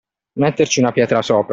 [0.39, 1.49] Metterci una pietra sopra.